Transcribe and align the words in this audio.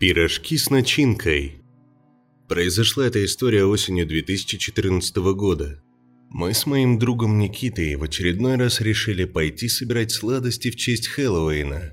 Пирожки 0.00 0.58
с 0.58 0.70
начинкой. 0.70 1.62
Произошла 2.48 3.06
эта 3.06 3.24
история 3.24 3.64
осенью 3.64 4.08
2014 4.08 5.16
года. 5.36 5.80
Мы 6.30 6.52
с 6.52 6.66
моим 6.66 6.98
другом 6.98 7.38
Никитой 7.38 7.94
в 7.94 8.02
очередной 8.02 8.56
раз 8.56 8.80
решили 8.80 9.24
пойти 9.24 9.68
собирать 9.68 10.10
сладости 10.10 10.72
в 10.72 10.76
честь 10.76 11.06
Хэллоуина. 11.06 11.92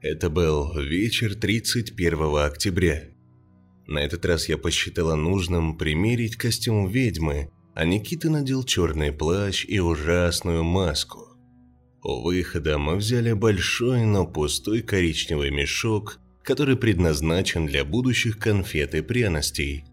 Это 0.00 0.30
был 0.30 0.72
вечер 0.80 1.34
31 1.34 2.36
октября. 2.38 3.10
На 3.86 3.98
этот 3.98 4.24
раз 4.24 4.48
я 4.48 4.56
посчитала 4.56 5.14
нужным 5.14 5.76
примерить 5.76 6.36
костюм 6.36 6.88
ведьмы, 6.88 7.50
а 7.74 7.84
Никита 7.84 8.30
надел 8.30 8.64
черный 8.64 9.12
плащ 9.12 9.66
и 9.68 9.78
ужасную 9.78 10.64
маску. 10.64 11.28
У 12.02 12.22
выхода 12.22 12.78
мы 12.78 12.96
взяли 12.96 13.34
большой, 13.34 14.06
но 14.06 14.26
пустой 14.26 14.80
коричневый 14.80 15.50
мешок, 15.50 16.18
который 16.44 16.76
предназначен 16.76 17.66
для 17.66 17.84
будущих 17.84 18.38
конфет 18.38 18.94
и 18.94 19.00
пряностей. 19.00 19.84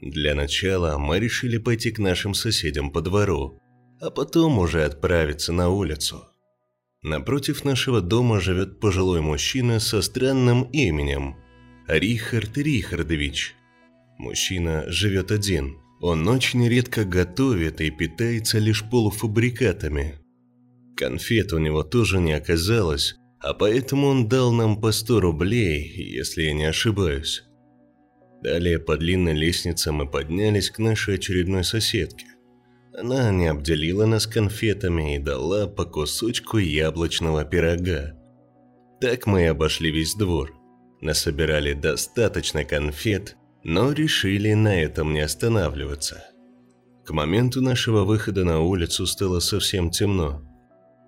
Для 0.00 0.34
начала 0.34 0.98
мы 0.98 1.18
решили 1.18 1.58
пойти 1.58 1.90
к 1.90 1.98
нашим 1.98 2.34
соседям 2.34 2.90
по 2.90 3.00
двору, 3.00 3.60
а 4.00 4.10
потом 4.10 4.58
уже 4.58 4.84
отправиться 4.84 5.52
на 5.52 5.68
улицу. 5.68 6.24
Напротив 7.02 7.64
нашего 7.64 8.00
дома 8.00 8.40
живет 8.40 8.80
пожилой 8.80 9.20
мужчина 9.20 9.80
со 9.80 10.02
странным 10.02 10.62
именем– 10.72 11.36
Рихард 11.88 12.56
Рихардович. 12.56 13.54
Мужчина 14.16 14.84
живет 14.86 15.32
один. 15.32 15.78
Он 16.00 16.26
очень 16.28 16.66
редко 16.68 17.04
готовит 17.04 17.80
и 17.80 17.90
питается 17.90 18.58
лишь 18.58 18.84
полуфабрикатами. 18.88 20.20
Конфет 20.96 21.52
у 21.52 21.58
него 21.58 21.82
тоже 21.82 22.20
не 22.20 22.32
оказалось, 22.32 23.16
а 23.42 23.54
поэтому 23.54 24.06
он 24.06 24.28
дал 24.28 24.52
нам 24.52 24.80
по 24.80 24.92
100 24.92 25.20
рублей, 25.20 25.92
если 25.96 26.44
я 26.44 26.52
не 26.52 26.64
ошибаюсь. 26.64 27.42
Далее 28.40 28.78
по 28.78 28.96
длинной 28.96 29.34
лестнице 29.34 29.90
мы 29.90 30.08
поднялись 30.08 30.70
к 30.70 30.78
нашей 30.78 31.16
очередной 31.16 31.64
соседке. 31.64 32.26
Она 32.96 33.30
не 33.30 33.48
обделила 33.48 34.06
нас 34.06 34.26
конфетами 34.26 35.16
и 35.16 35.18
дала 35.18 35.66
по 35.66 35.84
кусочку 35.84 36.58
яблочного 36.58 37.44
пирога. 37.44 38.14
Так 39.00 39.26
мы 39.26 39.42
и 39.42 39.46
обошли 39.46 39.90
весь 39.90 40.14
двор. 40.14 40.54
Насобирали 41.00 41.72
достаточно 41.72 42.64
конфет, 42.64 43.36
но 43.64 43.92
решили 43.92 44.52
на 44.52 44.80
этом 44.80 45.12
не 45.12 45.20
останавливаться. 45.20 46.24
К 47.04 47.10
моменту 47.10 47.60
нашего 47.60 48.04
выхода 48.04 48.44
на 48.44 48.60
улицу 48.60 49.06
стало 49.06 49.40
совсем 49.40 49.90
темно. 49.90 50.42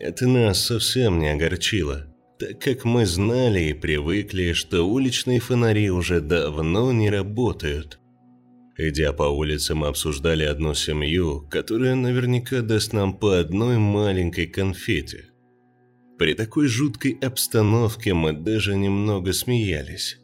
Это 0.01 0.27
нас 0.27 0.59
совсем 0.65 1.21
не 1.21 1.29
огорчило 1.29 2.14
так 2.39 2.61
как 2.61 2.85
мы 2.85 3.07
знали 3.07 3.61
и 3.61 3.73
привыкли, 3.73 4.53
что 4.53 4.83
уличные 4.83 5.41
фонари 5.41 5.91
уже 5.91 6.21
давно 6.21 6.93
не 6.93 7.11
работают. 7.11 7.99
Идя 8.77 9.13
по 9.13 9.25
улице, 9.25 9.75
мы 9.75 9.87
обсуждали 9.87 10.43
одну 10.43 10.75
семью, 10.75 11.47
которая 11.49 11.95
наверняка 11.95 12.61
даст 12.61 12.93
нам 12.93 13.17
по 13.17 13.39
одной 13.39 13.79
маленькой 13.79 14.47
конфете. 14.47 15.27
При 16.19 16.35
такой 16.35 16.67
жуткой 16.67 17.13
обстановке 17.23 18.15
мы 18.15 18.33
даже 18.33 18.77
немного 18.77 19.33
смеялись. 19.33 20.19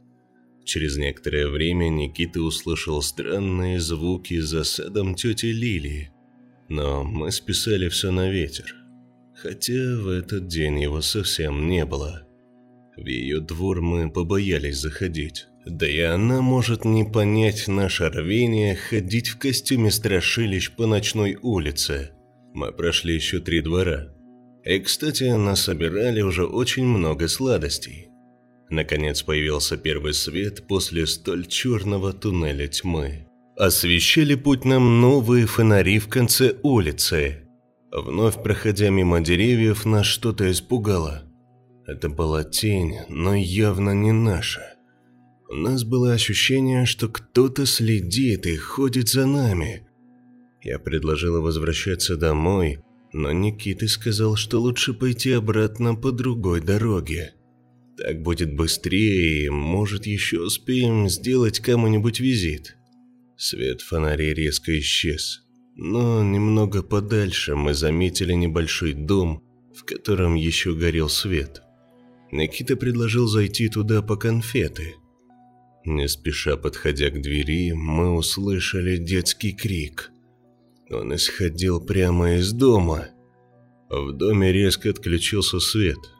Через 0.64 0.96
некоторое 0.96 1.48
время 1.48 1.88
Никита 1.88 2.40
услышал 2.40 3.02
странные 3.02 3.80
звуки 3.80 4.38
за 4.40 4.64
садом 4.64 5.14
тети 5.14 5.46
Лилии, 5.46 6.10
но 6.68 7.04
мы 7.04 7.30
списали 7.30 7.88
все 7.88 8.10
на 8.10 8.30
ветер 8.30 8.79
хотя 9.42 9.96
в 9.96 10.08
этот 10.08 10.48
день 10.48 10.80
его 10.80 11.00
совсем 11.00 11.68
не 11.68 11.84
было. 11.84 12.26
В 12.96 13.06
ее 13.06 13.40
двор 13.40 13.80
мы 13.80 14.10
побоялись 14.10 14.76
заходить. 14.76 15.46
Да 15.64 15.88
и 15.88 16.00
она 16.00 16.40
может 16.42 16.84
не 16.84 17.04
понять 17.04 17.68
наше 17.68 18.08
рвение 18.08 18.74
ходить 18.74 19.28
в 19.28 19.38
костюме 19.38 19.90
страшилищ 19.90 20.72
по 20.72 20.86
ночной 20.86 21.38
улице. 21.40 22.10
Мы 22.52 22.72
прошли 22.72 23.14
еще 23.14 23.40
три 23.40 23.60
двора. 23.60 24.08
И, 24.64 24.78
кстати, 24.80 25.24
нас 25.24 25.62
собирали 25.62 26.20
уже 26.20 26.44
очень 26.44 26.84
много 26.84 27.28
сладостей. 27.28 28.08
Наконец 28.68 29.22
появился 29.22 29.76
первый 29.76 30.12
свет 30.12 30.66
после 30.66 31.06
столь 31.06 31.46
черного 31.46 32.12
туннеля 32.12 32.68
тьмы. 32.68 33.26
Освещали 33.56 34.34
путь 34.34 34.64
нам 34.64 35.00
новые 35.00 35.46
фонари 35.46 35.98
в 35.98 36.08
конце 36.08 36.56
улицы. 36.62 37.49
Вновь 37.92 38.42
проходя 38.42 38.88
мимо 38.90 39.20
деревьев, 39.20 39.84
нас 39.84 40.06
что-то 40.06 40.50
испугало. 40.50 41.24
Это 41.86 42.08
была 42.08 42.44
тень, 42.44 42.98
но 43.08 43.34
явно 43.34 43.90
не 43.90 44.12
наша. 44.12 44.76
У 45.48 45.54
нас 45.54 45.82
было 45.82 46.12
ощущение, 46.12 46.86
что 46.86 47.08
кто-то 47.08 47.66
следит 47.66 48.46
и 48.46 48.56
ходит 48.56 49.08
за 49.08 49.26
нами. 49.26 49.88
Я 50.62 50.78
предложила 50.78 51.40
возвращаться 51.40 52.16
домой, 52.16 52.78
но 53.12 53.32
Никита 53.32 53.88
сказал, 53.88 54.36
что 54.36 54.60
лучше 54.60 54.94
пойти 54.94 55.32
обратно 55.32 55.96
по 55.96 56.12
другой 56.12 56.60
дороге. 56.60 57.34
Так 57.96 58.22
будет 58.22 58.54
быстрее 58.54 59.46
и, 59.46 59.48
может, 59.48 60.06
еще 60.06 60.40
успеем 60.42 61.08
сделать 61.08 61.58
кому-нибудь 61.58 62.20
визит. 62.20 62.76
Свет 63.36 63.80
фонарей 63.80 64.32
резко 64.32 64.78
исчез. 64.78 65.42
Но 65.82 66.22
немного 66.22 66.82
подальше 66.82 67.56
мы 67.56 67.72
заметили 67.72 68.34
небольшой 68.34 68.92
дом, 68.92 69.42
в 69.74 69.84
котором 69.84 70.34
еще 70.34 70.74
горел 70.74 71.08
свет. 71.08 71.62
Никита 72.30 72.76
предложил 72.76 73.26
зайти 73.26 73.70
туда 73.70 74.02
по 74.02 74.16
конфеты. 74.16 74.96
Не 75.86 76.06
спеша 76.06 76.58
подходя 76.58 77.08
к 77.08 77.22
двери, 77.22 77.72
мы 77.72 78.10
услышали 78.10 78.98
детский 78.98 79.52
крик. 79.52 80.10
Он 80.90 81.14
исходил 81.14 81.80
прямо 81.80 82.34
из 82.34 82.52
дома. 82.52 83.08
В 83.88 84.12
доме 84.12 84.52
резко 84.52 84.90
отключился 84.90 85.60
свет. 85.60 86.10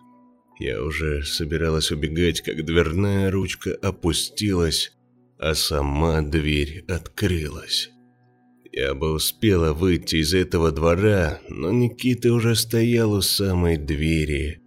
Я 0.59 0.83
уже 0.83 1.23
собиралась 1.23 1.91
убегать, 1.91 2.41
как 2.41 2.65
дверная 2.65 3.31
ручка 3.31 3.75
опустилась, 3.83 4.97
а 5.39 5.55
сама 5.55 6.23
дверь 6.23 6.83
открылась. 6.89 7.91
Я 8.73 8.95
бы 8.95 9.13
успела 9.13 9.73
выйти 9.73 10.17
из 10.17 10.33
этого 10.33 10.71
двора, 10.71 11.41
но 11.49 11.73
Никита 11.73 12.33
уже 12.33 12.55
стоял 12.55 13.13
у 13.13 13.21
самой 13.21 13.77
двери. 13.77 14.61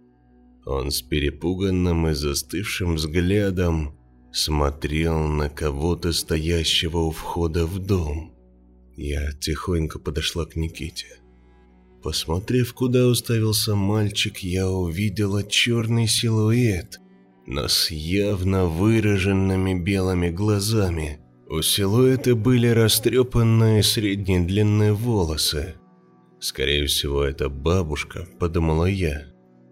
Он 0.66 0.90
с 0.90 1.00
перепуганным 1.00 2.08
и 2.08 2.12
застывшим 2.12 2.96
взглядом 2.96 3.98
смотрел 4.30 5.26
на 5.28 5.48
кого-то 5.48 6.12
стоящего 6.12 6.98
у 6.98 7.10
входа 7.12 7.66
в 7.66 7.78
дом. 7.78 8.34
Я 8.96 9.32
тихонько 9.32 9.98
подошла 9.98 10.44
к 10.44 10.54
Никите. 10.54 11.06
Посмотрев, 12.02 12.74
куда 12.74 13.06
уставился 13.06 13.74
мальчик, 13.74 14.38
я 14.38 14.68
увидела 14.68 15.42
черный 15.42 16.06
силуэт, 16.06 17.00
но 17.46 17.68
с 17.68 17.90
явно 17.90 18.66
выраженными 18.66 19.82
белыми 19.82 20.28
глазами– 20.28 21.20
у 21.48 21.62
силуэта 21.62 22.34
были 22.34 22.68
растрепанные 22.68 23.82
средней 23.82 24.40
длины 24.40 24.92
волосы. 24.92 25.74
Скорее 26.40 26.86
всего, 26.86 27.24
это 27.24 27.48
бабушка, 27.48 28.26
подумала 28.38 28.86
я. 28.86 29.26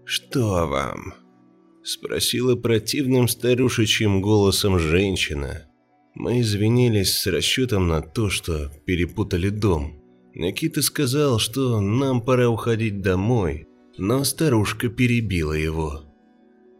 «Что 0.05 0.67
вам?» 0.67 1.15
Спросила 1.85 2.55
противным 2.55 3.27
старушечьим 3.29 4.23
голосом 4.23 4.79
женщина. 4.79 5.67
Мы 6.15 6.41
извинились 6.41 7.19
с 7.19 7.27
расчетом 7.27 7.89
на 7.89 8.03
то, 8.03 8.31
что 8.31 8.71
перепутали 8.85 9.49
дом. 9.49 10.01
Никита 10.35 10.81
сказал, 10.83 11.39
что 11.39 11.81
нам 11.81 12.23
пора 12.23 12.49
уходить 12.49 13.01
домой, 13.01 13.67
но 13.99 14.23
старушка 14.25 14.89
перебила 14.89 15.53
его. 15.53 16.05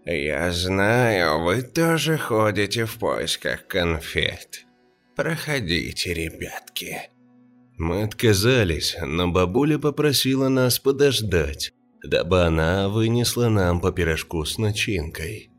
«Я 0.05 0.53
знаю, 0.53 1.45
вы 1.45 1.63
тоже 1.63 2.17
ходите 2.17 2.87
в 2.87 2.97
поисках 2.99 3.67
конфет. 3.67 4.67
Проходите, 5.15 6.15
ребятки. 6.15 7.11
Мы 7.77 8.03
отказались, 8.03 8.97
но 9.05 9.31
бабуля 9.31 9.79
попросила 9.79 10.49
нас 10.49 10.79
подождать, 10.79 11.73
дабы 12.03 12.43
она 12.43 12.89
вынесла 12.89 13.49
нам 13.49 13.81
по 13.81 13.93
пирожку 13.93 14.45
с 14.45 14.57
начинкой. 14.57 15.51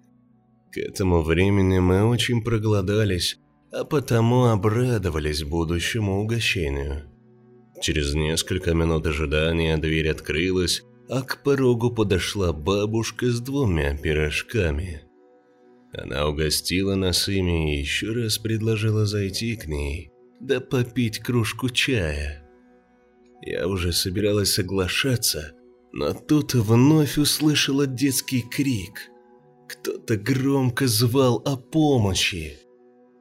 К 0.72 0.78
этому 0.78 1.22
времени 1.22 1.78
мы 1.78 2.04
очень 2.04 2.44
проголодались, 2.44 3.38
а 3.72 3.84
потому 3.84 4.46
обрадовались 4.46 5.44
будущему 5.44 6.22
угощению. 6.22 7.04
Через 7.80 8.16
несколько 8.16 8.74
минут 8.74 9.06
ожидания 9.06 9.78
дверь 9.78 10.10
открылась, 10.10 10.82
а 11.10 11.22
к 11.22 11.44
порогу 11.44 11.92
подошла 11.92 12.54
бабушка 12.54 13.30
с 13.30 13.40
двумя 13.40 13.96
пирожками. 13.96 15.03
Она 15.96 16.28
угостила 16.28 16.96
нас 16.96 17.28
ими 17.28 17.76
и 17.76 17.80
еще 17.80 18.12
раз 18.14 18.40
предложила 18.40 19.06
зайти 19.06 19.56
к 19.56 19.68
ней, 19.68 20.10
да 20.40 20.60
попить 20.60 21.20
кружку 21.20 21.70
чая. 21.70 22.44
Я 23.42 23.68
уже 23.68 23.94
собиралась 23.94 24.54
соглашаться, 24.54 25.54
но 25.92 26.14
тут 26.14 26.56
вновь 26.56 27.18
услышала 27.18 27.86
детский 27.86 28.42
крик. 28.42 29.10
Кто-то 29.70 30.18
громко 30.18 30.88
звал 30.88 31.42
о 31.46 31.58
помощи. 31.58 32.58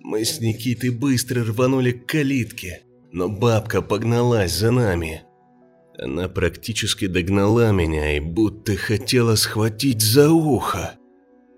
Мы 0.00 0.24
с 0.24 0.40
Никитой 0.40 0.90
быстро 0.90 1.44
рванули 1.44 1.92
к 1.92 2.06
калитке, 2.06 2.82
но 3.12 3.28
бабка 3.28 3.82
погналась 3.82 4.52
за 4.52 4.70
нами. 4.70 5.22
Она 5.98 6.28
практически 6.28 7.06
догнала 7.06 7.70
меня 7.70 8.16
и 8.16 8.20
будто 8.20 8.76
хотела 8.76 9.34
схватить 9.34 10.00
за 10.00 10.30
ухо. 10.30 10.98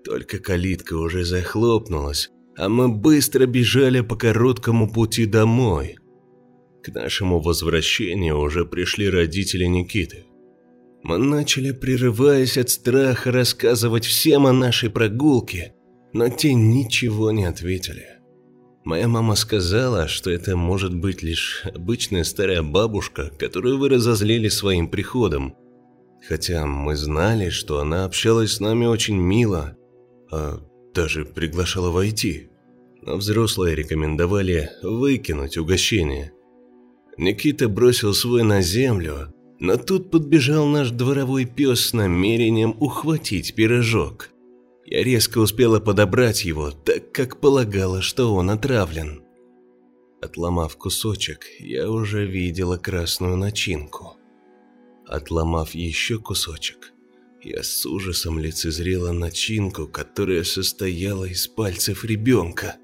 Только 0.05 0.37
калитка 0.37 0.93
уже 0.93 1.25
захлопнулась, 1.25 2.29
а 2.55 2.69
мы 2.69 2.89
быстро 2.89 3.47
бежали 3.47 4.01
по 4.01 4.15
короткому 4.15 4.87
пути 4.87 5.25
домой. 5.25 5.97
К 6.83 6.89
нашему 6.93 7.41
возвращению 7.41 8.39
уже 8.39 8.65
пришли 8.65 9.09
родители 9.09 9.65
Никиты. 9.65 10.25
Мы 11.01 11.17
начали, 11.17 11.71
прерываясь 11.71 12.57
от 12.57 12.69
страха, 12.69 13.31
рассказывать 13.31 14.05
всем 14.05 14.45
о 14.45 14.53
нашей 14.53 14.91
прогулке, 14.91 15.73
но 16.13 16.29
те 16.29 16.53
ничего 16.53 17.31
не 17.31 17.45
ответили. 17.45 18.05
Моя 18.83 19.07
мама 19.07 19.33
сказала, 19.33 20.07
что 20.07 20.29
это 20.29 20.55
может 20.55 20.95
быть 20.95 21.23
лишь 21.23 21.63
обычная 21.65 22.23
старая 22.23 22.61
бабушка, 22.61 23.31
которую 23.39 23.79
вы 23.79 23.89
разозлили 23.89 24.49
своим 24.49 24.87
приходом. 24.87 25.55
Хотя 26.27 26.67
мы 26.67 26.95
знали, 26.95 27.49
что 27.49 27.79
она 27.79 28.05
общалась 28.05 28.53
с 28.53 28.59
нами 28.59 28.85
очень 28.85 29.17
мило, 29.17 29.75
а 30.35 30.59
даже 30.93 31.25
приглашала 31.25 31.91
войти. 31.91 32.49
Но 33.01 33.17
взрослые 33.17 33.75
рекомендовали 33.75 34.71
выкинуть 34.81 35.57
угощение. 35.57 36.33
Никита 37.17 37.69
бросил 37.69 38.13
свой 38.13 38.43
на 38.43 38.61
землю, 38.61 39.33
но 39.59 39.77
тут 39.77 40.11
подбежал 40.11 40.65
наш 40.65 40.91
дворовой 40.91 41.45
пес 41.45 41.79
с 41.87 41.93
намерением 41.93 42.75
ухватить 42.79 43.55
пирожок. 43.55 44.29
Я 44.85 45.03
резко 45.03 45.39
успела 45.39 45.79
подобрать 45.79 46.43
его, 46.43 46.71
так 46.71 47.11
как 47.11 47.39
полагала, 47.39 48.01
что 48.01 48.35
он 48.35 48.49
отравлен. 48.49 49.23
Отломав 50.21 50.75
кусочек, 50.77 51.45
я 51.59 51.89
уже 51.89 52.25
видела 52.25 52.77
красную 52.77 53.37
начинку. 53.37 54.17
Отломав 55.07 55.75
еще 55.75 56.19
кусочек, 56.19 56.93
я 57.45 57.61
с 57.61 57.85
ужасом 57.85 58.39
лицезрела 58.39 59.11
начинку, 59.11 59.87
которая 59.87 60.43
состояла 60.43 61.25
из 61.25 61.47
пальцев 61.47 62.03
ребенка. 62.03 62.77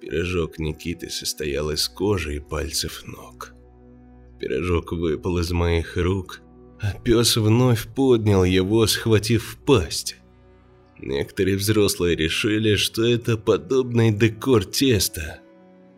Пирожок 0.00 0.60
Никиты 0.60 1.10
состоял 1.10 1.72
из 1.72 1.88
кожи 1.88 2.36
и 2.36 2.38
пальцев 2.38 3.02
ног. 3.06 3.54
Пирожок 4.38 4.92
выпал 4.92 5.38
из 5.38 5.50
моих 5.50 5.96
рук, 5.96 6.42
а 6.80 6.92
пес 6.92 7.36
вновь 7.36 7.92
поднял 7.92 8.44
его, 8.44 8.86
схватив 8.86 9.44
в 9.44 9.64
пасть. 9.64 10.16
Некоторые 11.00 11.56
взрослые 11.56 12.14
решили, 12.14 12.76
что 12.76 13.04
это 13.04 13.36
подобный 13.36 14.12
декор 14.12 14.64
теста, 14.64 15.40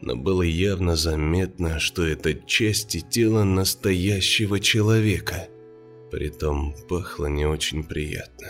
но 0.00 0.17
было 0.17 0.43
явно 0.43 0.97
заметно, 0.97 1.79
что 1.81 2.03
это 2.03 2.32
части 2.32 3.00
тела 3.00 3.44
настоящего 3.44 4.59
человека. 4.59 5.49
Притом 6.10 6.75
пахло 6.88 7.26
не 7.26 7.46
очень 7.46 7.84
приятно. 7.84 8.49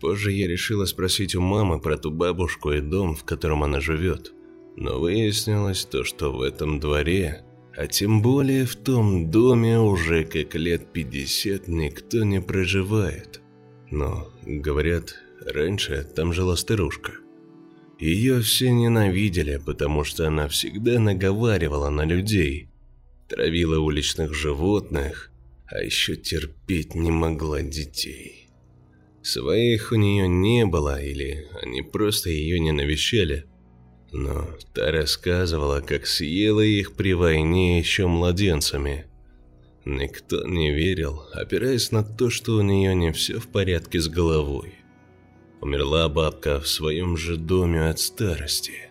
Позже 0.00 0.32
я 0.32 0.46
решила 0.46 0.84
спросить 0.84 1.34
у 1.34 1.40
мамы 1.40 1.80
про 1.80 1.96
ту 1.96 2.10
бабушку 2.10 2.72
и 2.72 2.80
дом, 2.80 3.14
в 3.14 3.24
котором 3.24 3.64
она 3.64 3.80
живет. 3.80 4.32
Но 4.76 5.00
выяснилось 5.00 5.84
то, 5.84 6.04
что 6.04 6.30
в 6.30 6.42
этом 6.42 6.78
дворе, 6.78 7.44
а 7.76 7.86
тем 7.86 8.22
более 8.22 8.64
в 8.64 8.76
том 8.76 9.30
доме 9.30 9.80
уже 9.80 10.24
как 10.24 10.54
лет 10.54 10.92
50 10.92 11.68
никто 11.68 12.22
не 12.22 12.40
проживает. 12.40 13.40
Но, 13.90 14.28
говорят, 14.44 15.16
Раньше 15.40 16.04
там 16.14 16.32
жила 16.32 16.56
старушка. 16.56 17.12
Ее 17.98 18.40
все 18.40 18.70
ненавидели, 18.70 19.60
потому 19.64 20.04
что 20.04 20.26
она 20.26 20.48
всегда 20.48 20.98
наговаривала 20.98 21.90
на 21.90 22.04
людей, 22.04 22.68
травила 23.28 23.80
уличных 23.80 24.34
животных, 24.34 25.30
а 25.70 25.82
еще 25.82 26.16
терпеть 26.16 26.94
не 26.94 27.10
могла 27.10 27.62
детей. 27.62 28.48
Своих 29.22 29.92
у 29.92 29.96
нее 29.96 30.26
не 30.28 30.64
было, 30.64 31.02
или 31.02 31.46
они 31.62 31.82
просто 31.82 32.30
ее 32.30 32.58
не 32.58 32.72
навещали. 32.72 33.44
Но 34.10 34.48
та 34.72 34.90
рассказывала, 34.90 35.80
как 35.80 36.06
съела 36.06 36.62
их 36.62 36.94
при 36.94 37.12
войне 37.12 37.78
еще 37.78 38.06
младенцами. 38.06 39.04
Никто 39.84 40.46
не 40.46 40.72
верил, 40.72 41.24
опираясь 41.32 41.92
на 41.92 42.02
то, 42.02 42.30
что 42.30 42.56
у 42.56 42.62
нее 42.62 42.94
не 42.94 43.12
все 43.12 43.38
в 43.38 43.48
порядке 43.48 44.00
с 44.00 44.08
головой. 44.08 44.74
Умерла 45.60 46.08
бабка 46.08 46.60
в 46.60 46.68
своем 46.68 47.16
же 47.16 47.36
доме 47.36 47.88
от 47.88 47.98
старости. 47.98 48.90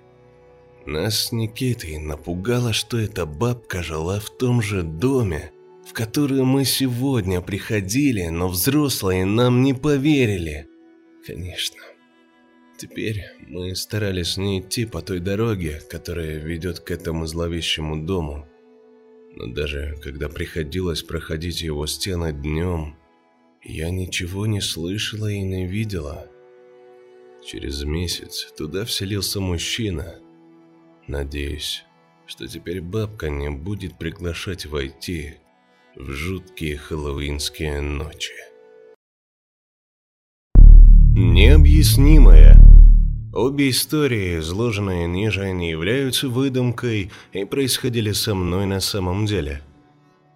Нас 0.86 1.26
с 1.26 1.32
Никитой 1.32 1.98
напугало, 1.98 2.74
что 2.74 2.98
эта 2.98 3.26
бабка 3.26 3.82
жила 3.82 4.20
в 4.20 4.30
том 4.38 4.62
же 4.62 4.84
доме, 4.84 5.52
в 5.88 5.94
который 5.94 6.44
мы 6.44 6.66
сегодня 6.66 7.40
приходили, 7.40 8.28
но 8.28 8.50
взрослые 8.50 9.24
нам 9.24 9.62
не 9.62 9.74
поверили. 9.74 10.68
Конечно. 11.26 11.82
Теперь 12.78 13.24
мы 13.48 13.74
старались 13.74 14.36
не 14.38 14.60
идти 14.60 14.86
по 14.86 15.02
той 15.02 15.20
дороге, 15.20 15.82
которая 15.90 16.40
ведет 16.40 16.82
к 16.82 16.92
этому 16.92 17.26
зловещему 17.26 18.06
дому. 18.06 18.46
Но 19.36 19.48
даже 19.48 19.98
когда 20.04 20.28
приходилось 20.28 21.04
проходить 21.04 21.62
его 21.62 21.88
стены 21.88 22.34
днем, 22.34 22.98
я 23.64 23.90
ничего 23.90 24.46
не 24.46 24.60
слышала 24.60 25.28
и 25.28 25.42
не 25.42 25.66
видела. 25.66 26.28
Через 27.46 27.84
месяц 27.84 28.52
туда 28.58 28.84
вселился 28.84 29.40
мужчина. 29.40 30.20
Надеюсь, 31.08 31.86
что 32.26 32.46
теперь 32.46 32.82
бабка 32.82 33.30
не 33.30 33.50
будет 33.50 33.98
приглашать 33.98 34.66
войти 34.66 35.38
в 36.00 36.12
жуткие 36.12 36.78
хэллоуинские 36.78 37.82
ночи. 37.82 38.34
Необъяснимое. 41.16 42.56
Обе 43.34 43.70
истории, 43.70 44.40
изложенные 44.40 45.08
ниже, 45.08 45.52
не 45.52 45.72
являются 45.72 46.30
выдумкой 46.30 47.12
и 47.34 47.46
происходили 47.46 48.12
со 48.12 48.36
мной 48.36 48.66
на 48.66 48.80
самом 48.80 49.26
деле. 49.26 49.62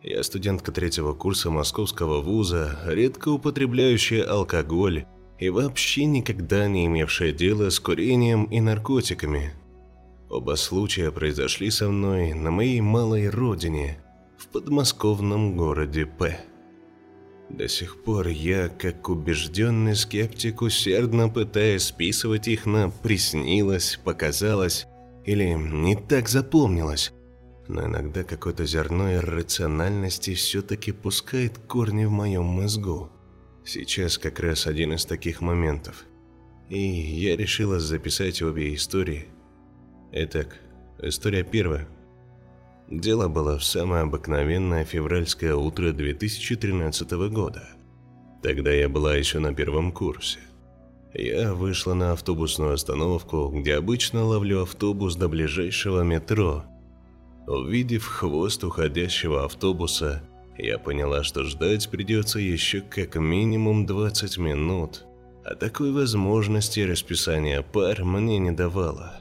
Я 0.01 0.23
студентка 0.23 0.71
третьего 0.71 1.13
курса 1.13 1.51
московского 1.51 2.21
вуза, 2.21 2.79
редко 2.87 3.29
употребляющая 3.29 4.23
алкоголь 4.23 5.05
и 5.39 5.49
вообще 5.49 6.05
никогда 6.05 6.67
не 6.67 6.87
имевшая 6.87 7.31
дела 7.31 7.69
с 7.69 7.79
курением 7.79 8.45
и 8.45 8.59
наркотиками. 8.61 9.53
Оба 10.29 10.55
случая 10.55 11.11
произошли 11.11 11.69
со 11.69 11.89
мной 11.89 12.33
на 12.33 12.49
моей 12.49 12.81
малой 12.81 13.29
родине, 13.29 13.99
в 14.41 14.47
подмосковном 14.47 15.55
городе 15.55 16.05
П. 16.05 16.39
До 17.49 17.67
сих 17.67 18.01
пор 18.03 18.27
я, 18.29 18.69
как 18.69 19.07
убежденный 19.09 19.95
скептик, 19.95 20.61
усердно 20.61 21.29
пытаюсь 21.29 21.83
списывать 21.83 22.47
их 22.47 22.65
на 22.65 22.89
«приснилось», 22.89 23.99
«показалось» 24.03 24.87
или 25.25 25.53
«не 25.53 25.95
так 25.95 26.27
запомнилось», 26.27 27.13
но 27.67 27.85
иногда 27.85 28.23
какое-то 28.23 28.65
зерно 28.65 29.13
иррациональности 29.13 30.33
все-таки 30.33 30.91
пускает 30.91 31.59
корни 31.59 32.05
в 32.05 32.11
моем 32.11 32.45
мозгу. 32.45 33.11
Сейчас 33.63 34.17
как 34.17 34.39
раз 34.39 34.65
один 34.65 34.93
из 34.93 35.05
таких 35.05 35.41
моментов. 35.41 36.05
И 36.69 36.79
я 36.79 37.37
решила 37.37 37.79
записать 37.79 38.41
обе 38.41 38.73
истории. 38.73 39.27
Итак, 40.11 40.59
история 40.99 41.43
первая. 41.43 41.87
Дело 42.91 43.29
было 43.29 43.57
в 43.57 43.63
самое 43.63 44.03
обыкновенное 44.03 44.83
февральское 44.83 45.55
утро 45.55 45.93
2013 45.93 47.09
года. 47.29 47.63
Тогда 48.43 48.69
я 48.69 48.89
была 48.89 49.15
еще 49.15 49.39
на 49.39 49.53
первом 49.53 49.93
курсе. 49.93 50.39
Я 51.13 51.53
вышла 51.53 51.93
на 51.93 52.11
автобусную 52.11 52.73
остановку, 52.73 53.47
где 53.47 53.75
обычно 53.75 54.25
ловлю 54.25 54.63
автобус 54.63 55.15
до 55.15 55.29
ближайшего 55.29 56.01
метро. 56.01 56.65
Увидев 57.47 58.05
хвост 58.05 58.61
уходящего 58.65 59.45
автобуса, 59.45 60.21
я 60.57 60.77
поняла, 60.77 61.23
что 61.23 61.45
ждать 61.45 61.89
придется 61.89 62.39
еще 62.39 62.81
как 62.81 63.15
минимум 63.15 63.85
20 63.85 64.37
минут, 64.37 65.05
а 65.45 65.55
такой 65.55 65.93
возможности 65.93 66.81
расписания 66.81 67.61
пар 67.61 68.03
мне 68.03 68.37
не 68.37 68.51
давало. 68.51 69.20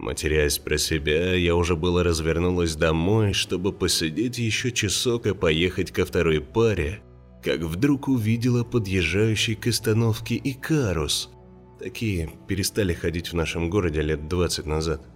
Матерясь 0.00 0.58
про 0.58 0.78
себя, 0.78 1.34
я 1.34 1.54
уже 1.54 1.76
было 1.76 2.02
развернулась 2.02 2.74
домой, 2.74 3.34
чтобы 3.34 3.70
посидеть 3.70 4.38
еще 4.38 4.72
часок 4.72 5.26
и 5.26 5.34
поехать 5.34 5.90
ко 5.90 6.06
второй 6.06 6.40
паре, 6.40 7.02
как 7.44 7.60
вдруг 7.60 8.08
увидела 8.08 8.64
подъезжающий 8.64 9.56
к 9.56 9.66
остановке 9.66 10.40
Икарус. 10.42 11.28
Такие 11.78 12.30
перестали 12.48 12.94
ходить 12.94 13.28
в 13.28 13.34
нашем 13.34 13.68
городе 13.68 14.00
лет 14.00 14.26
20 14.26 14.64
назад. 14.64 15.06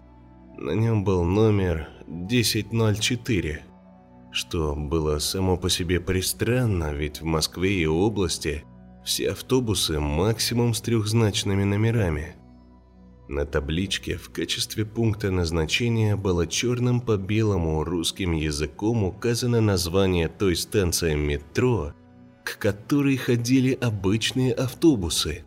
На 0.59 0.73
нем 0.73 1.03
был 1.03 1.25
номер 1.25 1.89
1004 2.07 3.63
что 4.33 4.75
было 4.75 5.21
само 5.21 5.57
по 5.57 5.71
себе 5.71 6.01
пристранно, 6.01 6.93
ведь 6.93 7.21
в 7.21 7.25
Москве 7.25 7.73
и 7.73 7.87
области 7.87 8.65
все 9.05 9.31
автобусы 9.31 10.01
максимум 10.01 10.75
с 10.75 10.81
трехзначными 10.81 11.63
номерами. 11.63 12.35
На 13.29 13.47
табличке 13.47 14.17
в 14.17 14.31
качестве 14.31 14.85
пункта 14.85 15.31
назначения 15.31 16.15
было 16.15 16.47
черным 16.47 17.01
по 17.01 17.17
белому 17.17 17.83
русским 17.83 18.33
языком 18.33 19.05
указано 19.05 19.63
название 19.63 20.29
той 20.29 20.57
станции 20.57 21.15
метро, 21.15 21.95
к 22.45 22.59
которой 22.59 23.17
ходили 23.17 23.73
обычные 23.73 24.53
автобусы. 24.53 25.45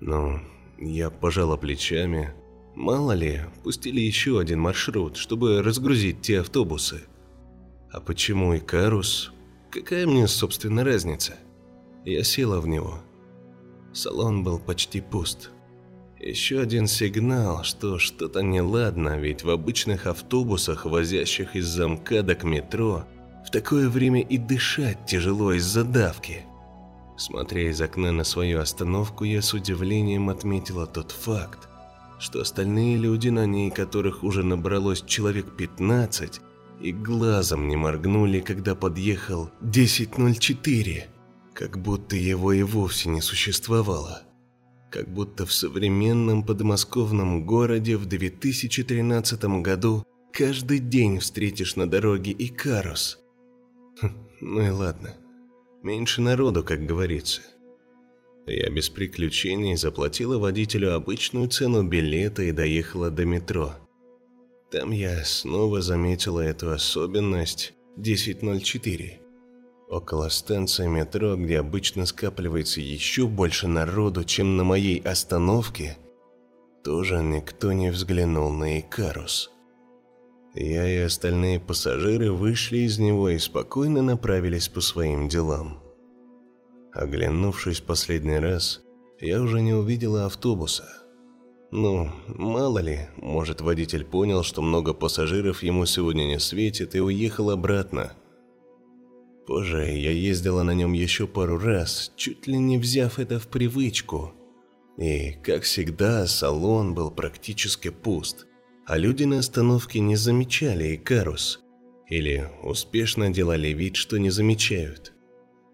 Но 0.00 0.40
я 0.78 1.08
пожала 1.08 1.56
плечами. 1.56 2.34
Мало 2.74 3.12
ли, 3.12 3.40
пустили 3.64 4.00
еще 4.00 4.38
один 4.38 4.60
маршрут, 4.60 5.16
чтобы 5.16 5.62
разгрузить 5.62 6.20
те 6.20 6.40
автобусы. 6.40 7.02
А 7.90 8.00
почему 8.00 8.56
Икарус? 8.56 9.32
Какая 9.70 10.06
мне, 10.06 10.28
собственно, 10.28 10.84
разница? 10.84 11.36
Я 12.04 12.24
села 12.24 12.60
в 12.60 12.68
него. 12.68 13.00
Салон 13.92 14.44
был 14.44 14.58
почти 14.58 15.00
пуст. 15.00 15.50
Еще 16.20 16.60
один 16.60 16.86
сигнал, 16.86 17.64
что 17.64 17.98
что-то 17.98 18.42
неладно, 18.42 19.18
ведь 19.18 19.42
в 19.42 19.48
обычных 19.48 20.06
автобусах, 20.06 20.84
возящих 20.84 21.56
из 21.56 21.66
замка 21.66 22.22
до 22.22 22.34
к 22.34 22.44
метро, 22.44 23.04
в 23.46 23.50
такое 23.50 23.88
время 23.88 24.20
и 24.20 24.36
дышать 24.36 25.06
тяжело 25.06 25.54
из-за 25.54 25.82
давки. 25.82 26.44
Смотря 27.16 27.70
из 27.70 27.80
окна 27.80 28.12
на 28.12 28.24
свою 28.24 28.60
остановку, 28.60 29.24
я 29.24 29.40
с 29.40 29.54
удивлением 29.54 30.28
отметила 30.28 30.86
тот 30.86 31.10
факт, 31.10 31.70
что 32.18 32.42
остальные 32.42 32.98
люди 32.98 33.30
на 33.30 33.46
ней, 33.46 33.70
которых 33.70 34.22
уже 34.22 34.42
набралось 34.42 35.00
человек 35.00 35.56
15, 35.56 36.42
и 36.82 36.92
глазом 36.92 37.66
не 37.66 37.76
моргнули, 37.76 38.40
когда 38.40 38.74
подъехал 38.74 39.50
10.04, 39.62 41.04
как 41.54 41.78
будто 41.78 42.14
его 42.14 42.52
и 42.52 42.62
вовсе 42.62 43.08
не 43.08 43.22
существовало 43.22 44.22
как 44.90 45.08
будто 45.08 45.46
в 45.46 45.52
современном 45.52 46.42
подмосковном 46.42 47.46
городе 47.46 47.96
в 47.96 48.06
2013 48.06 49.44
году 49.62 50.04
каждый 50.32 50.80
день 50.80 51.20
встретишь 51.20 51.76
на 51.76 51.88
дороге 51.88 52.34
Икарус. 52.36 53.18
Хм, 54.00 54.10
ну 54.40 54.60
и 54.60 54.70
ладно. 54.70 55.14
Меньше 55.82 56.20
народу, 56.20 56.64
как 56.64 56.84
говорится. 56.84 57.42
Я 58.46 58.68
без 58.70 58.88
приключений 58.88 59.76
заплатила 59.76 60.38
водителю 60.38 60.94
обычную 60.94 61.48
цену 61.48 61.84
билета 61.84 62.42
и 62.42 62.52
доехала 62.52 63.10
до 63.10 63.24
метро. 63.24 63.74
Там 64.70 64.90
я 64.90 65.24
снова 65.24 65.80
заметила 65.80 66.40
эту 66.40 66.70
особенность 66.70 67.74
1004. 67.96 69.20
Около 69.90 70.28
станции 70.28 70.86
метро, 70.86 71.34
где 71.34 71.58
обычно 71.58 72.06
скапливается 72.06 72.80
еще 72.80 73.26
больше 73.26 73.66
народу, 73.66 74.22
чем 74.22 74.56
на 74.56 74.62
моей 74.62 75.00
остановке, 75.00 75.98
тоже 76.84 77.24
никто 77.24 77.72
не 77.72 77.90
взглянул 77.90 78.52
на 78.52 78.78
Икарус. 78.78 79.50
Я 80.54 80.88
и 80.88 80.98
остальные 80.98 81.58
пассажиры 81.58 82.30
вышли 82.30 82.78
из 82.78 83.00
него 83.00 83.30
и 83.30 83.38
спокойно 83.38 84.00
направились 84.00 84.68
по 84.68 84.80
своим 84.80 85.28
делам. 85.28 85.82
Оглянувшись 86.92 87.80
последний 87.80 88.38
раз, 88.38 88.82
я 89.20 89.42
уже 89.42 89.60
не 89.60 89.74
увидела 89.74 90.26
автобуса. 90.26 90.84
Ну, 91.72 92.12
мало 92.28 92.78
ли, 92.78 93.08
может 93.16 93.60
водитель 93.60 94.04
понял, 94.04 94.44
что 94.44 94.62
много 94.62 94.94
пассажиров 94.94 95.64
ему 95.64 95.84
сегодня 95.84 96.26
не 96.26 96.38
светит 96.38 96.94
и 96.94 97.00
уехал 97.00 97.50
обратно– 97.50 98.12
Позже 99.50 99.84
я 99.98 100.12
ездила 100.12 100.62
на 100.62 100.70
нем 100.74 100.92
еще 100.92 101.26
пару 101.26 101.58
раз, 101.58 102.12
чуть 102.14 102.46
ли 102.46 102.56
не 102.56 102.78
взяв 102.78 103.18
это 103.18 103.40
в 103.40 103.48
привычку. 103.48 104.32
И, 104.96 105.32
как 105.42 105.64
всегда, 105.64 106.28
салон 106.28 106.94
был 106.94 107.10
практически 107.10 107.88
пуст, 107.88 108.46
а 108.86 108.96
люди 108.96 109.24
на 109.24 109.40
остановке 109.40 109.98
не 109.98 110.14
замечали 110.14 110.94
Икарус. 110.94 111.58
Или 112.08 112.46
успешно 112.62 113.30
делали 113.30 113.70
вид, 113.70 113.96
что 113.96 114.18
не 114.18 114.30
замечают. 114.30 115.12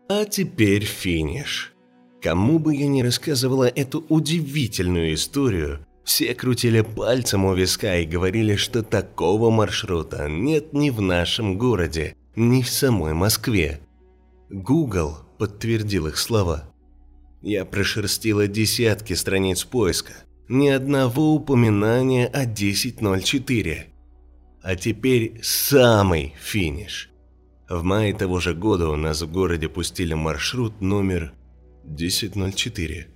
А 0.08 0.24
теперь 0.24 0.84
финиш. 0.84 1.74
Кому 2.22 2.58
бы 2.58 2.74
я 2.74 2.88
ни 2.88 3.02
рассказывала 3.02 3.68
эту 3.68 4.06
удивительную 4.08 5.12
историю, 5.12 5.86
все 6.02 6.34
крутили 6.34 6.80
пальцем 6.80 7.44
у 7.44 7.52
виска 7.52 7.98
и 7.98 8.06
говорили, 8.06 8.56
что 8.56 8.82
такого 8.82 9.50
маршрута 9.50 10.30
нет 10.30 10.72
ни 10.72 10.88
в 10.88 11.02
нашем 11.02 11.58
городе, 11.58 12.16
ни 12.36 12.62
в 12.62 12.68
самой 12.68 13.14
Москве. 13.14 13.80
Google 14.50 15.18
подтвердил 15.38 16.06
их 16.06 16.18
слова. 16.18 16.70
Я 17.42 17.64
прошерстила 17.64 18.46
десятки 18.46 19.14
страниц 19.14 19.64
поиска, 19.64 20.12
ни 20.48 20.68
одного 20.68 21.34
упоминания 21.34 22.26
о 22.26 22.44
10.04. 22.44 23.84
А 24.62 24.76
теперь 24.76 25.40
самый 25.42 26.34
финиш. 26.40 27.10
В 27.68 27.82
мае 27.82 28.14
того 28.14 28.38
же 28.40 28.54
года 28.54 28.88
у 28.88 28.96
нас 28.96 29.22
в 29.22 29.30
городе 29.30 29.68
пустили 29.68 30.14
маршрут 30.14 30.80
номер 30.80 31.32
1004. 31.84 33.08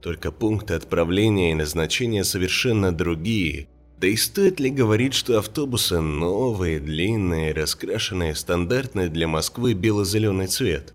Только 0.00 0.30
пункты 0.30 0.74
отправления 0.74 1.52
и 1.52 1.54
назначения 1.54 2.24
совершенно 2.24 2.92
другие– 2.92 3.68
да 4.00 4.06
и 4.06 4.16
стоит 4.16 4.60
ли 4.60 4.70
говорить, 4.70 5.12
что 5.12 5.38
автобусы 5.38 6.00
новые, 6.00 6.80
длинные, 6.80 7.52
раскрашенные, 7.52 8.34
стандартные 8.34 9.10
для 9.10 9.28
Москвы 9.28 9.74
бело-зеленый 9.74 10.46
цвет? 10.46 10.94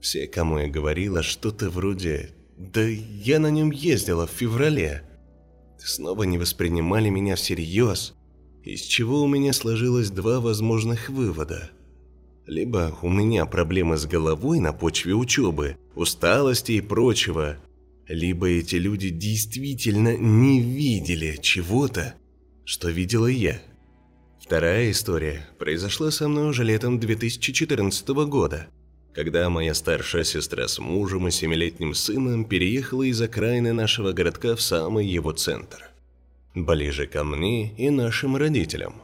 Все, 0.00 0.26
кому 0.26 0.58
я 0.58 0.68
говорила, 0.68 1.22
что-то 1.22 1.68
вроде 1.68 2.30
«Да 2.56 2.82
я 2.82 3.38
на 3.38 3.50
нем 3.50 3.70
ездила 3.70 4.26
в 4.26 4.30
феврале». 4.30 5.02
Снова 5.78 6.22
не 6.22 6.38
воспринимали 6.38 7.10
меня 7.10 7.36
всерьез, 7.36 8.14
из 8.62 8.80
чего 8.80 9.22
у 9.22 9.28
меня 9.28 9.52
сложилось 9.52 10.08
два 10.08 10.40
возможных 10.40 11.10
вывода. 11.10 11.70
Либо 12.46 12.96
у 13.02 13.10
меня 13.10 13.44
проблемы 13.44 13.98
с 13.98 14.06
головой 14.06 14.60
на 14.60 14.72
почве 14.72 15.12
учебы, 15.12 15.76
усталости 15.94 16.72
и 16.72 16.80
прочего, 16.80 17.58
либо 18.08 18.48
эти 18.48 18.76
люди 18.76 19.10
действительно 19.10 20.16
не 20.16 20.60
видели 20.60 21.38
чего-то, 21.40 22.14
что 22.64 22.90
видела 22.90 23.26
я. 23.26 23.60
Вторая 24.40 24.90
история 24.90 25.46
произошла 25.58 26.10
со 26.10 26.28
мной 26.28 26.50
уже 26.50 26.64
летом 26.64 27.00
2014 27.00 28.08
года, 28.26 28.66
когда 29.14 29.48
моя 29.48 29.72
старшая 29.72 30.24
сестра 30.24 30.68
с 30.68 30.78
мужем 30.78 31.28
и 31.28 31.30
семилетним 31.30 31.94
сыном 31.94 32.44
переехала 32.44 33.04
из 33.04 33.20
окраины 33.22 33.72
нашего 33.72 34.12
городка 34.12 34.54
в 34.54 34.60
самый 34.60 35.06
его 35.06 35.32
центр. 35.32 35.90
Ближе 36.54 37.06
ко 37.06 37.24
мне 37.24 37.74
и 37.76 37.90
нашим 37.90 38.36
родителям. 38.36 39.00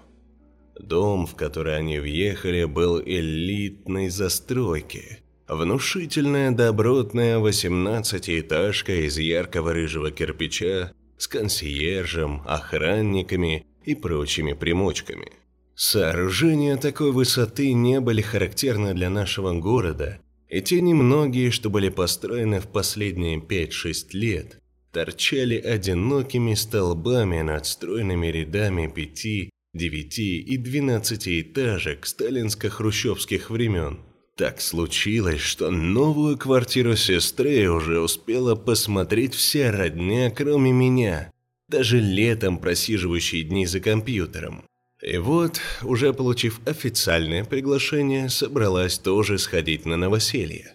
Дом, 0.78 1.26
в 1.26 1.34
который 1.34 1.76
они 1.76 1.98
въехали, 1.98 2.64
был 2.64 3.00
элитной 3.00 4.08
застройки– 4.08 5.19
Внушительная 5.50 6.52
добротная 6.52 7.40
восемнадцатиэтажка 7.40 9.04
из 9.04 9.18
яркого 9.18 9.72
рыжего 9.72 10.12
кирпича 10.12 10.92
с 11.18 11.26
консьержем, 11.26 12.42
охранниками 12.46 13.66
и 13.84 13.96
прочими 13.96 14.52
примочками. 14.52 15.32
Сооружения 15.74 16.76
такой 16.76 17.10
высоты 17.10 17.72
не 17.72 17.98
были 17.98 18.22
характерны 18.22 18.94
для 18.94 19.10
нашего 19.10 19.52
города, 19.52 20.20
и 20.48 20.60
те 20.60 20.80
немногие, 20.80 21.50
что 21.50 21.68
были 21.68 21.88
построены 21.88 22.60
в 22.60 22.68
последние 22.68 23.40
5-6 23.40 24.10
лет, 24.12 24.60
торчали 24.92 25.56
одинокими 25.56 26.54
столбами 26.54 27.40
над 27.40 27.66
стройными 27.66 28.28
рядами 28.28 28.86
пяти, 28.86 29.50
девяти 29.74 30.38
и 30.38 30.56
двенадцати 30.56 31.40
этажек 31.40 32.06
сталинско-хрущевских 32.06 33.50
времен– 33.50 33.98
так 34.40 34.62
случилось, 34.62 35.42
что 35.42 35.70
новую 35.70 36.38
квартиру 36.38 36.96
сестры 36.96 37.68
уже 37.68 38.00
успела 38.00 38.54
посмотреть 38.54 39.34
вся 39.34 39.70
родня, 39.70 40.30
кроме 40.30 40.72
меня, 40.72 41.30
даже 41.68 42.00
летом 42.00 42.56
просиживающие 42.56 43.42
дни 43.42 43.66
за 43.66 43.80
компьютером. 43.80 44.64
И 45.02 45.18
вот, 45.18 45.60
уже 45.82 46.14
получив 46.14 46.58
официальное 46.66 47.44
приглашение, 47.44 48.30
собралась 48.30 48.98
тоже 48.98 49.36
сходить 49.36 49.84
на 49.84 49.98
новоселье. 49.98 50.72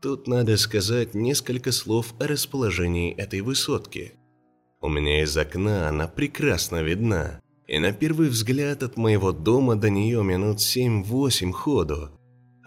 Тут 0.00 0.28
надо 0.28 0.56
сказать 0.56 1.14
несколько 1.14 1.72
слов 1.72 2.14
о 2.20 2.28
расположении 2.28 3.12
этой 3.12 3.40
высотки. 3.40 4.12
У 4.80 4.88
меня 4.88 5.24
из 5.24 5.36
окна 5.36 5.88
она 5.88 6.06
прекрасно 6.06 6.80
видна, 6.84 7.40
и 7.66 7.80
на 7.80 7.90
первый 7.90 8.28
взгляд 8.28 8.84
от 8.84 8.96
моего 8.96 9.32
дома 9.32 9.74
до 9.74 9.90
нее 9.90 10.22
минут 10.22 10.58
7-8 10.58 11.50
ходу, 11.50 12.12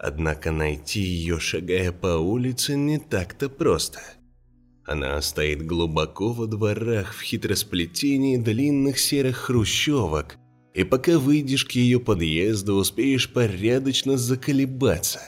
Однако 0.02 0.50
найти 0.50 1.00
ее, 1.00 1.38
шагая 1.38 1.92
по 1.92 2.18
улице, 2.18 2.76
не 2.76 2.98
так-то 2.98 3.48
просто. 3.48 4.00
Она 4.84 5.22
стоит 5.22 5.64
глубоко 5.64 6.32
во 6.32 6.46
дворах 6.46 7.14
в 7.14 7.22
хитросплетении 7.22 8.36
длинных 8.36 8.98
серых 8.98 9.36
хрущевок, 9.36 10.36
и 10.74 10.82
пока 10.82 11.20
выйдешь 11.20 11.64
к 11.64 11.72
ее 11.72 12.00
подъезду, 12.00 12.74
успеешь 12.74 13.32
порядочно 13.32 14.18
заколебаться. 14.18 15.20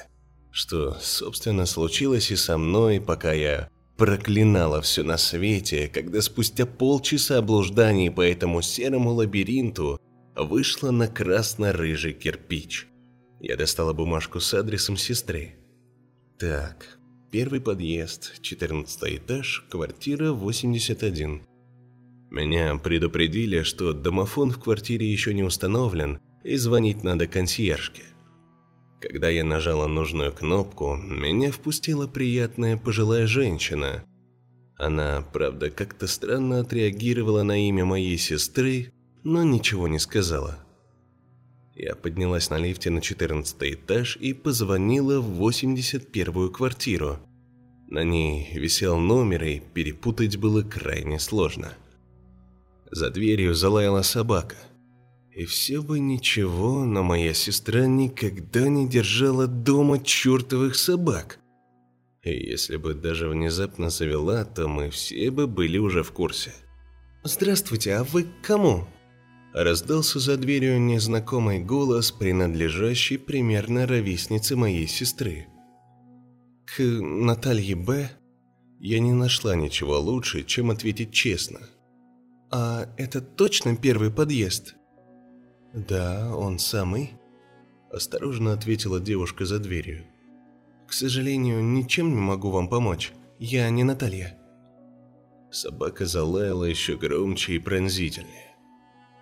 Что, 0.50 0.98
собственно, 1.00 1.66
случилось 1.66 2.32
и 2.32 2.36
со 2.36 2.58
мной, 2.58 3.00
пока 3.00 3.32
я 3.32 3.68
Проклинала 3.96 4.80
все 4.80 5.04
на 5.04 5.16
свете, 5.16 5.86
когда 5.86 6.20
спустя 6.20 6.66
полчаса 6.66 7.40
блужданий 7.42 8.10
по 8.10 8.22
этому 8.22 8.60
серому 8.60 9.12
лабиринту 9.12 10.00
вышла 10.34 10.90
на 10.90 11.06
красно-рыжий 11.06 12.12
кирпич. 12.12 12.88
Я 13.46 13.56
достала 13.56 13.92
бумажку 13.92 14.40
с 14.40 14.54
адресом 14.54 14.96
сестры. 14.96 15.56
Так, 16.38 16.98
первый 17.30 17.60
подъезд, 17.60 18.40
14 18.40 19.18
этаж, 19.18 19.66
квартира 19.68 20.32
81. 20.32 21.42
Меня 22.30 22.74
предупредили, 22.76 23.62
что 23.62 23.92
домофон 23.92 24.50
в 24.50 24.58
квартире 24.58 25.12
еще 25.12 25.34
не 25.34 25.42
установлен, 25.42 26.20
и 26.42 26.56
звонить 26.56 27.04
надо 27.04 27.26
консьержке. 27.26 28.04
Когда 29.02 29.28
я 29.28 29.44
нажала 29.44 29.88
нужную 29.88 30.32
кнопку, 30.32 30.96
меня 30.96 31.52
впустила 31.52 32.06
приятная 32.06 32.78
пожилая 32.78 33.26
женщина. 33.26 34.06
Она, 34.78 35.22
правда, 35.34 35.68
как-то 35.68 36.06
странно 36.06 36.60
отреагировала 36.60 37.42
на 37.42 37.68
имя 37.68 37.84
моей 37.84 38.16
сестры, 38.16 38.90
но 39.22 39.42
ничего 39.42 39.86
не 39.86 39.98
сказала. 39.98 40.63
Я 41.74 41.94
поднялась 41.94 42.50
на 42.50 42.58
лифте 42.58 42.90
на 42.90 43.00
14 43.00 43.56
этаж 43.62 44.16
и 44.16 44.32
позвонила 44.32 45.20
в 45.20 45.42
81-ю 45.42 46.50
квартиру. 46.50 47.18
На 47.88 48.04
ней 48.04 48.48
висел 48.54 48.98
номер, 48.98 49.44
и 49.44 49.60
перепутать 49.60 50.36
было 50.36 50.62
крайне 50.62 51.18
сложно. 51.18 51.74
За 52.90 53.10
дверью 53.10 53.54
залаяла 53.54 54.02
собака– 54.02 54.56
и 55.34 55.46
все 55.46 55.82
бы 55.82 55.98
ничего, 55.98 56.84
но 56.84 57.02
моя 57.02 57.34
сестра 57.34 57.86
никогда 57.86 58.68
не 58.68 58.88
держала 58.88 59.48
дома 59.48 59.98
чертовых 59.98 60.76
собак. 60.76 61.40
И 62.22 62.30
если 62.30 62.76
бы 62.76 62.94
даже 62.94 63.28
внезапно 63.28 63.90
завела, 63.90 64.44
то 64.44 64.68
мы 64.68 64.90
все 64.90 65.32
бы 65.32 65.48
были 65.48 65.76
уже 65.76 66.04
в 66.04 66.12
курсе. 66.12 66.52
«Здравствуйте, 67.24 67.94
а 67.94 68.04
вы 68.04 68.22
к 68.22 68.46
кому?» 68.46 68.86
Раздался 69.54 70.18
за 70.18 70.36
дверью 70.36 70.80
незнакомый 70.80 71.60
голос, 71.60 72.10
принадлежащий 72.10 73.16
примерно 73.16 73.86
ровеснице 73.86 74.56
моей 74.56 74.88
сестры. 74.88 75.46
К 76.66 76.82
Наталье 76.82 77.76
Б. 77.76 78.10
я 78.80 78.98
не 78.98 79.12
нашла 79.12 79.54
ничего 79.54 80.00
лучше, 80.00 80.42
чем 80.42 80.72
ответить 80.72 81.12
честно. 81.12 81.60
«А 82.50 82.88
это 82.96 83.20
точно 83.20 83.76
первый 83.76 84.10
подъезд?» 84.10 84.74
«Да, 85.72 86.34
он 86.36 86.58
самый»,– 86.58 87.12
осторожно 87.92 88.54
ответила 88.54 88.98
девушка 88.98 89.44
за 89.44 89.60
дверью. 89.60 90.04
«К 90.88 90.92
сожалению, 90.92 91.62
ничем 91.62 92.12
не 92.12 92.20
могу 92.20 92.50
вам 92.50 92.68
помочь. 92.68 93.12
Я 93.38 93.70
не 93.70 93.84
Наталья». 93.84 94.36
Собака 95.52 96.06
залаяла 96.06 96.64
еще 96.64 96.96
громче 96.96 97.54
и 97.54 97.58
пронзительнее. 97.60 98.43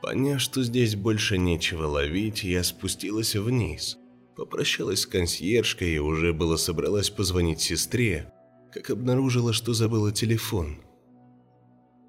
Поняв, 0.03 0.41
что 0.41 0.63
здесь 0.63 0.97
больше 0.97 1.39
нечего 1.39 1.87
ловить, 1.87 2.43
я 2.43 2.65
спустилась 2.65 3.37
вниз. 3.37 3.99
Попрощалась 4.37 5.01
с 5.01 5.07
консьержкой 5.07 5.95
и 5.95 5.99
уже 5.99 6.33
было 6.33 6.57
собралась 6.57 7.09
позвонить 7.09 7.61
сестре, 7.61 8.33
как 8.73 8.91
обнаружила, 8.91 9.53
что 9.53 9.73
забыла 9.73 10.13
телефон. 10.13 10.83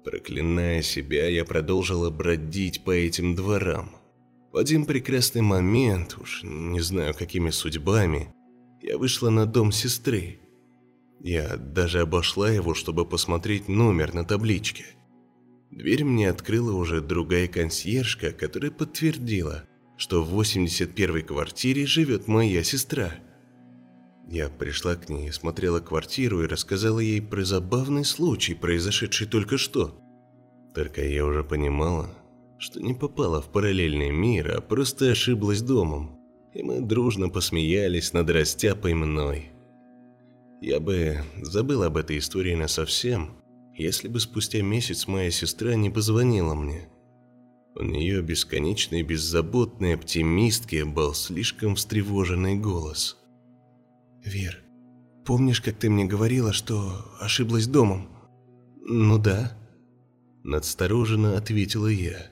Проклиная 0.04 0.82
себя, 0.82 1.28
я 1.28 1.44
продолжила 1.44 2.10
бродить 2.10 2.84
по 2.84 2.90
этим 2.90 3.34
дворам– 3.34 3.90
в 4.54 4.56
один 4.56 4.86
прекрасный 4.86 5.42
момент, 5.42 6.16
уж 6.16 6.44
не 6.44 6.78
знаю 6.78 7.12
какими 7.12 7.50
судьбами, 7.50 8.32
я 8.82 8.98
вышла 8.98 9.28
на 9.28 9.46
дом 9.46 9.72
сестры. 9.72 10.38
Я 11.18 11.56
даже 11.56 12.02
обошла 12.02 12.48
его, 12.48 12.72
чтобы 12.72 13.04
посмотреть 13.04 13.66
номер 13.66 14.14
на 14.14 14.24
табличке. 14.24 14.84
Дверь 15.74 16.04
мне 16.04 16.30
открыла 16.30 16.72
уже 16.72 17.00
другая 17.00 17.48
консьержка, 17.48 18.30
которая 18.30 18.70
подтвердила, 18.70 19.64
что 19.96 20.22
в 20.22 20.40
81-й 20.40 21.22
квартире 21.22 21.84
живет 21.84 22.28
моя 22.28 22.62
сестра. 22.62 23.12
Я 24.28 24.50
пришла 24.50 24.94
к 24.94 25.08
ней, 25.08 25.32
смотрела 25.32 25.80
квартиру 25.80 26.44
и 26.44 26.46
рассказала 26.46 27.00
ей 27.00 27.20
про 27.20 27.44
забавный 27.44 28.04
случай, 28.04 28.54
произошедший 28.54 29.26
только 29.26 29.58
что. 29.58 29.98
Только 30.76 31.04
я 31.04 31.26
уже 31.26 31.42
понимала, 31.42 32.08
что 32.58 32.80
не 32.80 32.94
попала 32.94 33.42
в 33.42 33.50
параллельный 33.50 34.12
мир, 34.12 34.56
а 34.56 34.60
просто 34.60 35.10
ошиблась 35.10 35.60
домом. 35.60 36.16
И 36.54 36.62
мы 36.62 36.82
дружно 36.82 37.28
посмеялись 37.28 38.12
над 38.12 38.30
растяпой 38.30 38.94
мной. 38.94 39.50
Я 40.60 40.78
бы 40.78 41.18
забыл 41.42 41.82
об 41.82 41.96
этой 41.96 42.18
истории 42.18 42.54
насовсем, 42.54 43.43
если 43.76 44.08
бы 44.08 44.20
спустя 44.20 44.62
месяц 44.62 45.06
моя 45.06 45.30
сестра 45.30 45.74
не 45.74 45.90
позвонила 45.90 46.54
мне. 46.54 46.88
У 47.76 47.82
нее 47.82 48.22
бесконечной 48.22 49.02
беззаботной 49.02 49.94
оптимистки 49.94 50.82
был 50.82 51.14
слишком 51.14 51.74
встревоженный 51.74 52.56
голос. 52.56 53.16
«Вер, 54.24 54.62
помнишь, 55.24 55.60
как 55.60 55.76
ты 55.76 55.90
мне 55.90 56.04
говорила, 56.04 56.52
что 56.52 57.04
ошиблась 57.20 57.66
домом?» 57.66 58.08
«Ну 58.86 59.18
да»,– 59.18 59.56
надстороженно 60.44 61.36
ответила 61.36 61.88
я. 61.88 62.30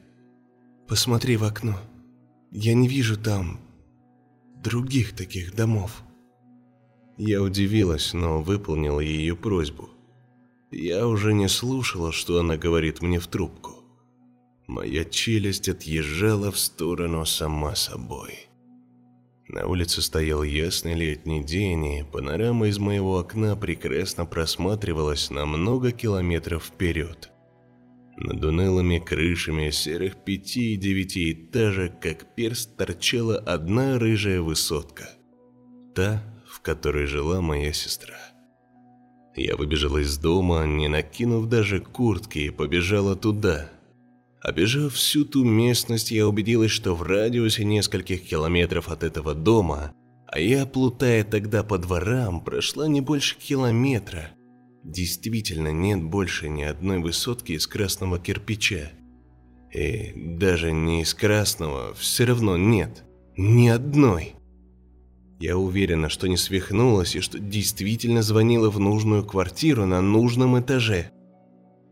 Посмотри 0.93 1.39
в 1.39 1.45
окно. 1.45 1.79
Я 2.51 2.75
не 2.75 2.87
вижу 2.87 3.17
там 3.17 3.59
других 4.63 5.17
таких 5.17 5.55
домов. 5.55 6.03
Я 7.17 7.43
удивилась, 7.43 8.13
но 8.13 8.43
выполнила 8.43 9.01
ее 9.01 9.35
просьбу. 9.35 9.89
Я 10.73 11.07
уже 11.07 11.35
не 11.35 11.49
слушала, 11.49 12.13
что 12.13 12.41
она 12.41 12.57
говорит 12.57 13.03
мне 13.03 13.21
в 13.21 13.27
трубку. 13.27 13.85
Моя 14.67 15.05
челюсть 15.05 15.69
отъезжала 15.69 16.51
в 16.51 16.59
сторону 16.59 17.27
сама 17.27 17.75
собой. 17.75 18.49
На 19.49 19.67
улице 19.67 20.01
стоял 20.01 20.43
ясный 20.43 20.95
летний 20.95 21.45
день, 21.45 21.85
и 21.85 22.05
панорама 22.05 22.69
из 22.69 22.79
моего 22.79 23.19
окна 23.19 23.55
прекрасно 23.55 24.25
просматривалась 24.25 25.29
на 25.29 25.45
много 25.45 25.93
километров 25.93 26.65
вперед. 26.65 27.31
Над 28.17 28.43
унылыми 28.43 28.99
крышами 28.99 29.69
серых 29.69 30.25
пяти 30.25 30.73
и 30.73 30.77
девяти 30.77 31.33
этажек, 31.33 32.01
как 32.01 32.35
перст, 32.35 32.79
торчала 32.79 33.37
одна 33.37 33.99
рыжая 33.99 34.41
высотка. 34.41 35.11
Та, 35.95 36.23
в 36.47 36.63
которой 36.63 37.05
жила 37.05 37.43
моя 37.43 37.75
сестра. 37.75 38.32
Я 39.35 39.57
выбежала 39.57 39.99
из 39.99 40.19
дома, 40.19 40.65
не 40.67 40.89
накинув 40.89 41.49
даже 41.49 41.81
куртки, 41.81 42.39
и 42.39 42.51
побежала 42.51 43.17
туда. 43.17 43.71
Обежав 44.41 44.95
всю 44.95 45.25
ту 45.25 45.45
местность, 45.45 46.11
я 46.11 46.27
убедилась, 46.27 46.73
что 46.73 46.95
в 46.95 47.03
радиусе 47.03 47.65
нескольких 47.65 48.23
километров 48.23 48.89
от 48.89 49.05
этого 49.05 49.35
дома, 49.35 49.93
а 50.27 50.41
я, 50.41 50.67
плутая 50.67 51.25
тогда 51.25 51.63
по 51.63 51.79
дворам, 51.79 52.41
прошла 52.41 52.89
не 52.89 53.01
больше 53.01 53.39
километра– 53.39 54.31
Действительно 54.85 55.69
нет 55.69 56.03
больше 56.03 56.49
ни 56.49 56.63
одной 56.63 56.99
высотки 56.99 57.53
из 57.53 57.67
красного 57.67 58.19
кирпича. 58.19 58.91
И 59.73 60.13
даже 60.17 60.73
не 60.73 61.03
из 61.03 61.15
красного, 61.15 61.95
все 61.95 62.25
равно 62.25 62.57
нет. 62.57 63.05
Ни 63.37 63.69
одной. 63.69 64.35
Я 65.43 65.59
уверена, 65.59 66.09
что 66.09 66.29
не 66.29 66.37
свихнулась 66.37 67.17
и 67.17 67.21
что 67.21 67.41
действительно 67.41 68.23
звонила 68.23 68.71
в 68.71 68.79
нужную 68.79 69.25
квартиру 69.25 69.87
на 69.87 70.01
нужном 70.01 70.61
этаже. 70.61 71.11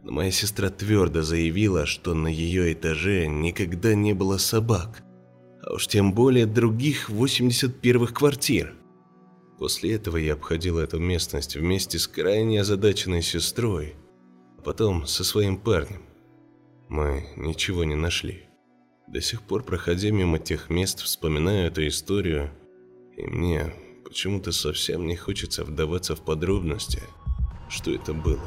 Но 0.04 0.12
моя 0.12 0.30
сестра 0.30 0.70
твердо 0.70 1.22
заявила, 1.22 1.84
что 1.84 2.14
на 2.14 2.28
ее 2.28 2.72
этаже 2.72 3.26
никогда 3.26 3.96
не 3.96 4.12
было 4.12 4.38
собак, 4.38 5.02
а 5.64 5.72
уж 5.72 5.88
тем 5.88 6.12
более 6.12 6.46
других 6.46 7.10
81-х 7.10 8.14
квартир. 8.14 8.72
После 9.58 9.94
этого 9.94 10.16
я 10.16 10.34
обходил 10.34 10.78
эту 10.78 11.00
местность 11.00 11.56
вместе 11.56 11.98
с 11.98 12.06
крайне 12.06 12.60
озадаченной 12.60 13.20
сестрой, 13.20 13.96
а 14.58 14.62
потом 14.62 15.06
со 15.06 15.24
своим 15.24 15.56
парнем. 15.56 16.02
Мы 16.88 17.26
ничего 17.34 17.82
не 17.82 17.96
нашли. 17.96 18.44
До 19.08 19.20
сих 19.20 19.42
пор, 19.42 19.64
проходя 19.64 20.12
мимо 20.12 20.38
тех 20.38 20.70
мест, 20.70 21.00
вспоминаю 21.00 21.66
эту 21.66 21.84
историю, 21.88 22.52
и 23.20 23.26
мне 23.26 23.72
почему-то 24.04 24.50
совсем 24.50 25.06
не 25.06 25.14
хочется 25.14 25.62
вдаваться 25.64 26.16
в 26.16 26.20
подробности, 26.20 27.02
что 27.68 27.92
это 27.92 28.14
было. 28.14 28.40